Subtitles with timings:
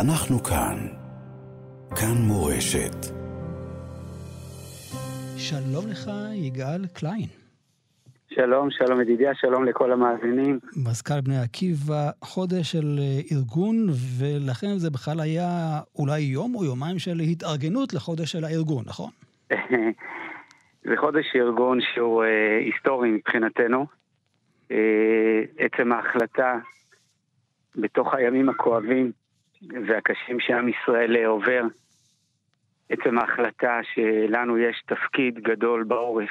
[0.00, 0.76] אנחנו כאן.
[1.90, 2.96] כאן מורשת.
[5.36, 7.28] שלום לך, יגאל קליין.
[8.28, 10.58] שלום, שלום ידידיה, שלום לכל המאזינים.
[10.76, 13.86] מזכ"ל בני עקיבא, חודש של אה, ארגון,
[14.18, 19.10] ולכן זה בכלל היה אולי יום או יומיים של התארגנות לחודש של הארגון, נכון?
[20.88, 23.86] זה חודש ארגון שהוא אה, היסטורי מבחינתנו.
[24.70, 26.58] אה, עצם ההחלטה
[27.76, 29.12] בתוך הימים הכואבים
[29.86, 31.62] והקשים שעם ישראל עובר,
[32.88, 36.30] עצם ההחלטה שלנו יש תפקיד גדול בעורף.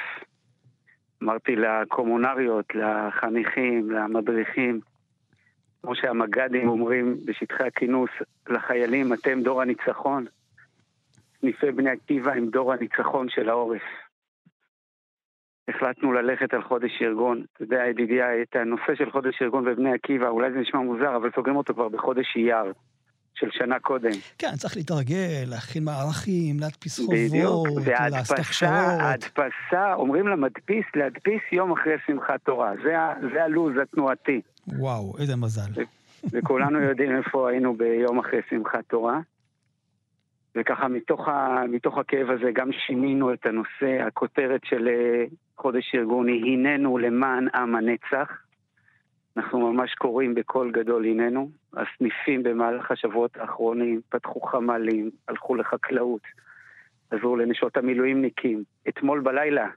[1.22, 4.80] אמרתי לקומונריות, לחניכים, למדריכים,
[5.82, 8.10] כמו שהמג"דים אומרים בשטחי הכינוס
[8.48, 10.24] לחיילים, אתם דור הניצחון.
[11.40, 13.82] סניפי בני עקיבא הם דור הניצחון של העורף.
[15.68, 17.44] החלטנו ללכת על חודש ארגון.
[17.52, 21.30] אתה יודע, ידידיה, את הנושא של חודש ארגון בבני עקיבא, אולי זה נשמע מוזר, אבל
[21.36, 22.72] סוגרים אותו כבר בחודש אייר.
[23.34, 24.10] של שנה קודם.
[24.38, 27.68] כן, צריך להתרגל, להכין מערכים, להדפיס חובות,
[28.10, 28.72] לעשות הכשרות.
[28.72, 32.72] ההדפסה, אומרים למדפיס להדפיס יום אחרי שמחת תורה.
[32.84, 32.94] זה,
[33.32, 34.40] זה הלו"ז התנועתי.
[34.68, 35.82] וואו, איזה מזל.
[36.32, 39.20] וכולנו יודעים איפה היינו ביום אחרי שמחת תורה.
[40.56, 45.24] וככה מתוך, ה, מתוך הכאב הזה גם שינינו את הנושא, הכותרת של אה,
[45.56, 48.44] חודש ארגון היא הננו למען עם הנצח.
[49.36, 51.50] אנחנו ממש קוראים בקול גדול הננו.
[51.72, 56.20] הסניפים במהלך השבועות האחרונים פתחו חמ"לים, הלכו לחקלאות,
[57.10, 58.64] עזרו לנשות המילואימניקים.
[58.88, 59.68] אתמול בלילה,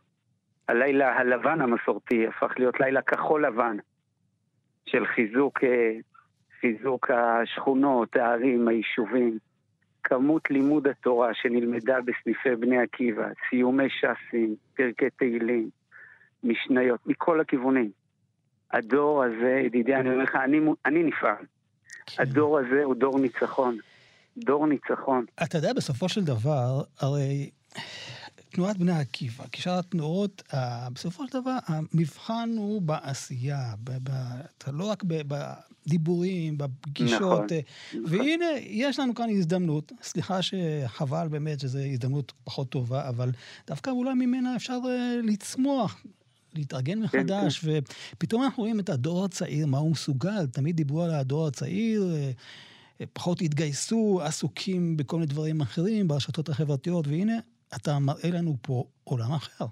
[0.68, 3.78] הלילה הלבן המסורתי הפך להיות לילה כחול לבן
[4.86, 5.92] של חיזוק, אה,
[6.62, 9.38] חיזוק השכונות, הערים, היישובים.
[10.04, 15.70] כמות לימוד התורה שנלמדה בסניפי בני עקיבא, סיומי ש"סים, פרקי תהילים,
[16.44, 17.92] משניות, מכל הכיוונים.
[18.72, 21.46] הדור הזה, ידידי, אני אומר לך, אני, אני נפעל.
[22.06, 22.22] כן.
[22.22, 23.78] הדור הזה הוא דור ניצחון.
[24.38, 25.26] דור ניצחון.
[25.44, 27.50] אתה יודע, בסופו של דבר, הרי
[28.50, 30.44] תנועת בני עקיבא, כשאר התנועות,
[30.94, 34.12] בסופו של דבר, המבחן הוא בעשייה, ב, ב,
[34.72, 37.22] לא רק בדיבורים, בפגישות.
[37.22, 37.60] נכון, אה,
[38.06, 38.64] והנה, נכון.
[38.66, 39.92] יש לנו כאן הזדמנות.
[40.02, 43.32] סליחה שחבל באמת שזו הזדמנות פחות טובה, אבל
[43.68, 46.04] דווקא אולי ממנה אפשר אה, לצמוח.
[46.58, 47.72] להתארגן כן, מחדש, כן,
[48.16, 50.46] ופתאום אנחנו רואים את הדור הצעיר, מה הוא מסוגל.
[50.54, 52.32] תמיד דיברו על הדור הצעיר, אה,
[53.02, 57.38] אה, פחות התגייסו, עסוקים בכל מיני דברים אחרים, ברשתות החברתיות, והנה,
[57.76, 59.66] אתה מראה לנו פה עולם אחר.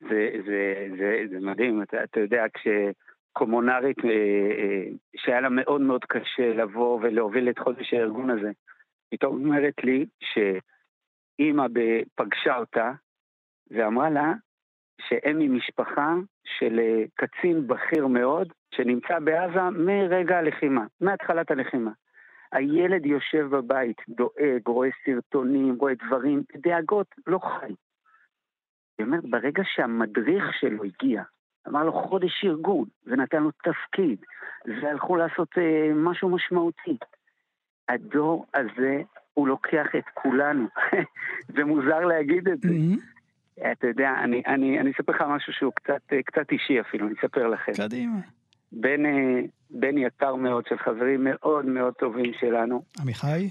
[0.00, 6.48] זה, זה, זה, זה מדהים, אתה, אתה יודע, כשקומונרית, אה, שהיה לה מאוד מאוד קשה
[6.54, 8.50] לבוא ולהוביל את חודש הארגון הזה,
[9.10, 11.66] פתאום אומרת לי שאימא
[12.14, 12.92] פגשה אותה
[13.70, 14.32] ואמרה לה,
[15.00, 16.14] שהם ממשפחה
[16.44, 21.90] של אה, קצין בכיר מאוד, שנמצא בעזה מרגע הלחימה, מהתחלת הלחימה.
[22.52, 27.74] הילד יושב בבית, דואג, רואה סרטונים, רואה דברים, דאגות, לא חי.
[28.98, 31.22] היא אומרת, ברגע שהמדריך שלו הגיע,
[31.68, 34.24] אמר לו חודש ארגון, ונתן לו תפקיד,
[34.66, 36.96] והלכו לעשות אה, משהו משמעותי.
[37.88, 39.02] הדור הזה,
[39.34, 40.66] הוא לוקח את כולנו.
[41.56, 42.68] זה מוזר להגיד את זה.
[42.68, 43.11] Mm-hmm.
[43.72, 47.48] אתה יודע, אני, אני, אני אספר לך משהו שהוא קצת, קצת אישי אפילו, אני אספר
[47.48, 47.72] לכם.
[47.72, 48.18] קדימה.
[48.72, 49.02] בן,
[49.70, 52.82] בן יקר מאוד של חברים מאוד מאוד טובים שלנו.
[53.02, 53.50] עמיחי?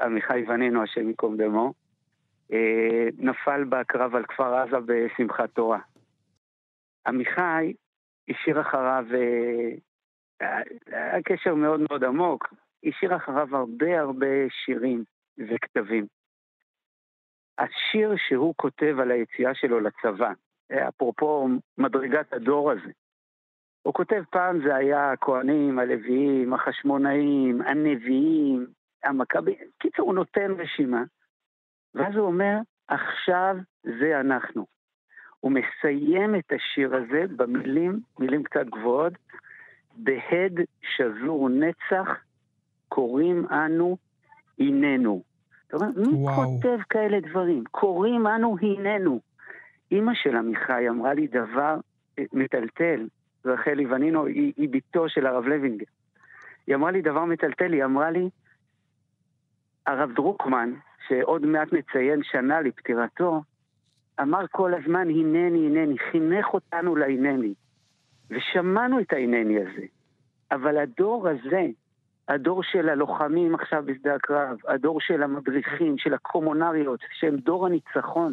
[0.00, 1.72] עמיחי ונינו, השם ייקום דמו.
[2.52, 5.78] אה, נפל בקרב על כפר עזה בשמחת תורה.
[7.06, 7.72] עמיחי
[8.28, 12.54] השאיר אחריו, אה, היה קשר מאוד מאוד עמוק,
[12.84, 14.26] השאיר אחריו הרבה הרבה
[14.64, 15.04] שירים
[15.38, 16.06] וכתבים.
[17.58, 20.32] השיר שהוא כותב על היציאה שלו לצבא,
[20.88, 21.48] אפרופו
[21.78, 22.90] מדרגת הדור הזה,
[23.82, 28.66] הוא כותב פעם זה היה הכהנים, הלוויים, החשמונאים, הנביאים,
[29.04, 31.02] המכבים, קיצור הוא נותן רשימה,
[31.94, 32.56] ואז הוא אומר,
[32.88, 34.66] עכשיו זה אנחנו.
[35.40, 39.12] הוא מסיים את השיר הזה במילים, מילים קצת גבוהות,
[39.96, 42.08] בהד שזור נצח
[42.88, 43.96] קוראים אנו
[44.58, 45.22] הננו.
[45.66, 46.34] אתה אומר, מי וואו.
[46.36, 47.64] כותב כאלה דברים?
[47.70, 49.20] קוראים אנו הננו.
[49.90, 51.76] אימא של עמיחי אמרה לי דבר
[52.18, 53.08] אה, מטלטל,
[53.44, 55.84] רחלי ונינו, היא, היא בתו של הרב לוינגר.
[56.66, 58.28] היא אמרה לי דבר מטלטל, היא אמרה לי,
[59.86, 60.72] הרב דרוקמן,
[61.08, 63.42] שעוד מעט נציין שנה לפטירתו,
[64.22, 67.54] אמר כל הזמן הנני, הנני, חינך אותנו להנני.
[68.30, 69.86] ושמענו את ההנני הזה.
[70.50, 71.66] אבל הדור הזה,
[72.28, 78.32] הדור של הלוחמים עכשיו בשדה הקרב, הדור של המדריכים, של הקומונריות, שהם דור הניצחון.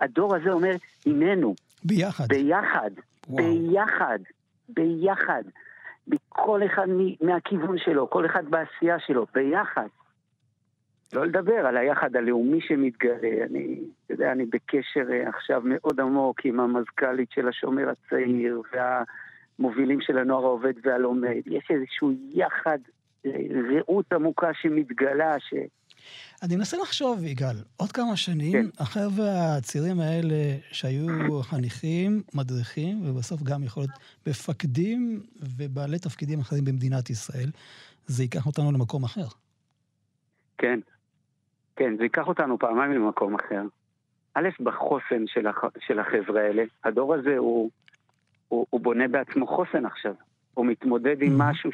[0.00, 0.72] הדור הזה אומר,
[1.06, 1.54] הננו.
[1.84, 2.28] ביחד.
[2.28, 2.90] ביחד.
[3.28, 3.44] וואו.
[3.44, 4.18] ביחד.
[4.68, 5.42] ביחד.
[6.28, 6.86] כל אחד
[7.20, 9.86] מהכיוון שלו, כל אחד בעשייה שלו, ביחד.
[11.12, 13.44] לא לדבר על היחד הלאומי שמתגלה.
[13.50, 20.00] אני, אתה יודע, אני בקשר אה, עכשיו מאוד עמוק עם המזכ"לית של השומר הצעיר והמובילים
[20.00, 21.40] של הנוער העובד והלומד.
[21.46, 22.78] יש איזשהו יחד,
[23.24, 25.54] זהות עמוקה שמתגלה, ש...
[26.42, 28.82] אני מנסה לחשוב, יגאל, עוד כמה שנים, כן.
[28.82, 33.90] החבר'ה הצעירים האלה שהיו חניכים, מדריכים, ובסוף גם יכול להיות
[34.26, 35.20] מפקדים
[35.56, 37.50] ובעלי תפקידים אחרים במדינת ישראל,
[38.06, 39.26] זה ייקח אותנו למקום אחר.
[40.58, 40.80] כן,
[41.76, 43.62] כן, זה ייקח אותנו פעמיים למקום אחר.
[44.34, 45.64] א', בחוסן של, הח...
[45.86, 46.62] של החבר'ה האלה.
[46.84, 47.70] הדור הזה הוא,
[48.48, 50.14] הוא, הוא בונה בעצמו חוסן עכשיו.
[50.54, 51.44] הוא מתמודד עם mm-hmm.
[51.44, 51.70] משהו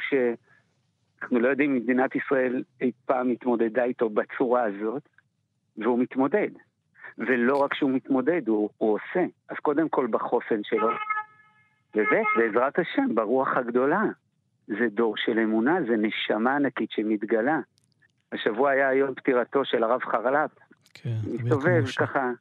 [1.19, 5.09] שאנחנו לא יודעים אם מדינת ישראל אי פעם התמודדה איתו בצורה הזאת,
[5.77, 6.49] והוא מתמודד.
[7.17, 9.25] ולא רק שהוא מתמודד, הוא, הוא עושה.
[9.49, 10.89] אז קודם כל בחוסן שלו,
[11.95, 14.03] וזה, בעזרת השם, ברוח הגדולה.
[14.67, 17.59] זה דור של אמונה, זה נשמה ענקית שמתגלה.
[18.31, 20.51] השבוע היה יום פטירתו של הרב חרל"פ.
[20.93, 22.31] כן, מסתובב ככה,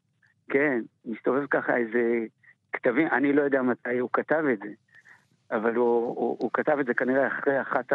[0.49, 2.25] כן, מסתובב ככה איזה
[2.72, 4.69] כתבים, אני לא יודע מתי הוא כתב את זה,
[5.50, 7.93] אבל הוא, הוא, הוא כתב את זה כנראה אחרי אחת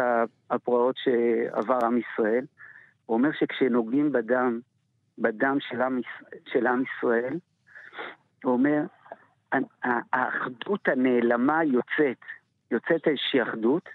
[0.50, 2.44] הפרעות שעבר עם ישראל.
[3.06, 4.60] הוא אומר שכשנוגעים בדם,
[5.18, 6.00] בדם של עם,
[6.46, 7.38] של עם ישראל,
[8.44, 8.82] הוא אומר,
[10.12, 12.20] האחדות הנעלמה יוצאת,
[12.70, 13.88] יוצאת איזושהי אחדות,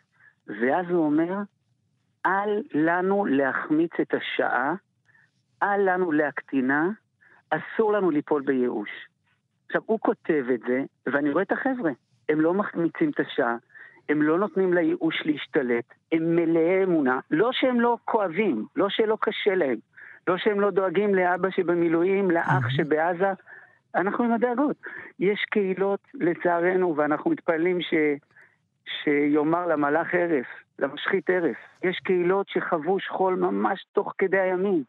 [0.47, 1.35] ואז הוא אומר,
[2.25, 4.75] אל לנו להחמיץ את השעה,
[5.63, 6.89] אל לנו להקטינה,
[7.49, 8.89] אסור לנו ליפול בייאוש.
[9.65, 11.91] עכשיו, הוא כותב את זה, ואני רואה את החבר'ה.
[12.29, 13.55] הם לא מחמיצים את השעה,
[14.09, 17.19] הם לא נותנים לייאוש להשתלט, הם מלאי אמונה.
[17.31, 19.77] לא שהם לא כואבים, לא שלא קשה להם,
[20.27, 23.31] לא שהם לא דואגים לאבא שבמילואים, לאח שבעזה.
[23.95, 24.75] אנחנו עם הדאגות.
[25.19, 27.93] יש קהילות, לצערנו, ואנחנו מתפללים ש...
[29.03, 30.45] שיאמר למלאך הרף,
[30.79, 31.57] למשחית הרף.
[31.83, 34.83] יש קהילות שחוו שכול ממש תוך כדי הימים,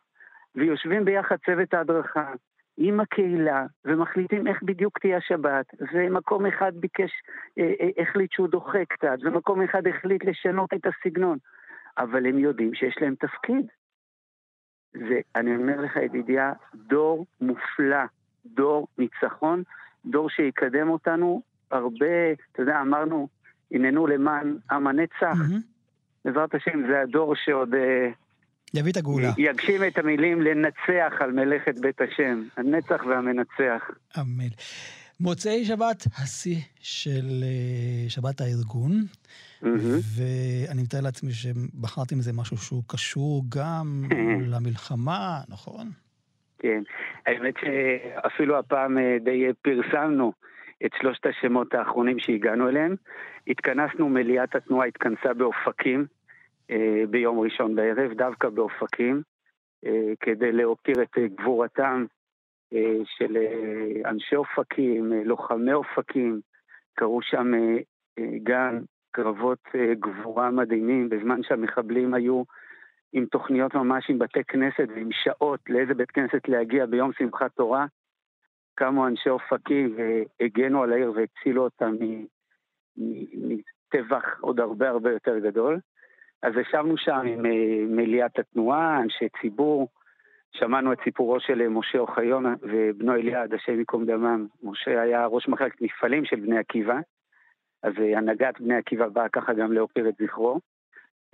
[0.54, 2.32] ויושבים ביחד צוות ההדרכה
[2.80, 7.10] עם הקהילה, ומחליטים איך בדיוק תהיה השבת, ומקום אחד ביקש,
[7.58, 11.38] אה, אה, החליט שהוא דוחה קצת, ומקום אחד החליט לשנות את הסגנון,
[11.98, 13.66] אבל הם יודעים שיש להם תפקיד.
[14.94, 18.04] ואני אומר לך, ידידיה, דור מופלא,
[18.46, 19.62] דור ניצחון,
[20.06, 23.28] דור שיקדם אותנו הרבה, אתה יודע, אמרנו,
[23.70, 25.36] הננו למען עם הנצח.
[26.24, 27.74] בעזרת השם, זה הדור שעוד...
[27.74, 28.10] אה,
[28.74, 29.28] יביא את הגאולה.
[29.38, 33.90] יגשים את המילים לנצח על מלאכת בית השם, הנצח והמנצח.
[34.20, 34.48] אמן.
[35.20, 38.92] מוצאי שבת, השיא של אה, שבת הארגון,
[39.62, 43.86] ואני מתאר לעצמי שבחרתם איזה משהו שהוא קשור גם
[44.52, 45.86] למלחמה, נכון?
[46.58, 46.82] כן,
[47.26, 50.32] האמת שאפילו הפעם אה, די פרסמנו
[50.86, 52.94] את שלושת השמות האחרונים שהגענו אליהם.
[53.48, 56.06] התכנסנו, מליאת התנועה התכנסה באופקים
[57.10, 59.22] ביום ראשון בערב, דווקא באופקים,
[59.86, 62.04] אה, כדי להוקיר את אה, גבורתם
[62.72, 66.40] אה, של אה, אנשי אופקים, אה, לוחמי אופקים.
[66.94, 67.76] קרו שם אה,
[68.18, 68.78] אה, גם
[69.10, 72.42] קרבות אה, גבורה מדהימים, בזמן שהמחבלים היו
[73.12, 77.86] עם תוכניות ממש עם בתי כנסת ועם שעות לאיזה בית כנסת להגיע ביום שמחת תורה.
[78.74, 81.88] קמו אנשי אופקים והגנו על העיר והצילו אותה
[82.96, 85.80] מטבח עוד הרבה הרבה יותר גדול.
[86.42, 89.88] אז ישבנו שם עם אה, מליאת התנועה, אנשי ציבור,
[90.52, 94.46] שמענו את סיפורו של משה אוחיון ובנו אליעד, השם ייקום דמם.
[94.62, 96.98] משה היה ראש מחלקת מפעלים של בני עקיבא,
[97.82, 100.60] אז אה, הנהגת בני עקיבא באה ככה גם להוקיר את זכרו.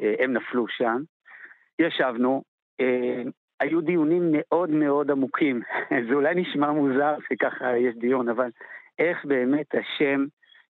[0.00, 1.02] אה, הם נפלו שם.
[1.78, 2.42] ישבנו,
[3.60, 5.60] היו דיונים מאוד מאוד עמוקים.
[6.08, 8.50] זה אולי נשמע מוזר שככה יש דיון, אבל
[8.98, 10.24] איך באמת השם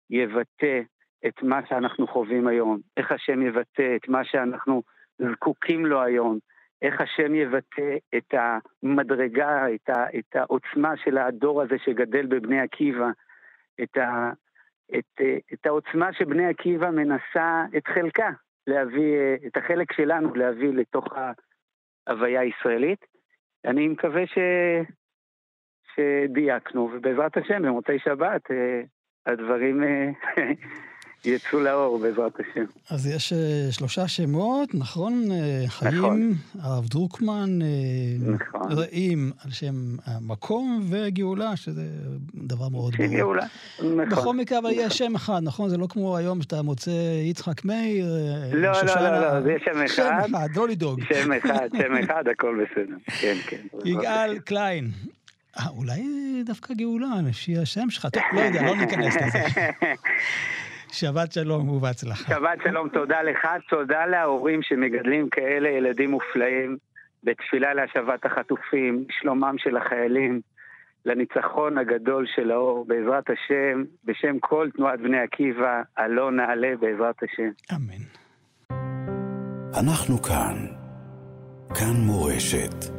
[0.09, 0.81] יבטא
[1.27, 4.83] את מה שאנחנו חווים היום, איך השם יבטא את מה שאנחנו
[5.17, 6.39] זקוקים לו היום,
[6.81, 13.09] איך השם יבטא את המדרגה, את, ה, את העוצמה של הדור הזה שגדל בבני עקיבא,
[13.83, 14.31] את, ה,
[14.97, 15.21] את,
[15.53, 18.29] את העוצמה שבני עקיבא מנסה את חלקה,
[18.67, 19.17] להביא,
[19.47, 21.07] את החלק שלנו להביא לתוך
[22.07, 23.05] ההוויה הישראלית.
[23.65, 24.37] אני מקווה ש...
[25.95, 28.81] שדייקנו, ובעזרת השם, במוצאי שבת, אה,
[29.25, 30.09] הדברים אה,
[31.25, 32.65] יצאו לאור בעזרת השם.
[32.89, 35.23] אז יש uh, שלושה שמות, נכון?
[35.23, 36.33] Uh, חיים, נכון.
[36.59, 38.71] הרב דרוקמן, uh, נכון.
[38.71, 41.81] רעים על שם המקום, וגאולה, שזה
[42.35, 43.17] דבר מאוד ברור.
[43.17, 43.45] גאולה,
[43.79, 44.09] נכון.
[44.09, 45.69] בכל מקרה, אבל יש שם אחד, נכון?
[45.69, 46.91] זה לא כמו היום שאתה מוצא
[47.29, 48.05] יצחק מאיר,
[48.53, 49.01] לא, שושנה.
[49.01, 49.95] לא, לא, לא, זה שם אחד.
[49.95, 50.99] שם אחד, לא לדאוג.
[51.03, 52.95] שם אחד, שם אחד, הכל בסדר.
[53.05, 53.61] כן, כן.
[53.85, 54.91] יגאל קליין.
[55.59, 56.03] אה, אולי
[56.45, 58.07] דווקא גאולה, לפי השם שלך.
[58.13, 59.43] טוב, לא יודע, לא ניכנס לזה.
[60.99, 62.33] שבת שלום ובהצלחה.
[62.33, 66.77] שבת שלום, תודה לך, תודה להורים שמגדלים כאלה ילדים מופלאים,
[67.23, 70.41] בתפילה להשבת החטופים, שלומם של החיילים,
[71.05, 77.49] לניצחון הגדול של האור, בעזרת השם, בשם כל תנועת בני עקיבא, עלה נעלה בעזרת השם.
[77.75, 78.03] אמן.
[79.79, 80.55] אנחנו כאן.
[81.79, 82.94] כאן מורשת.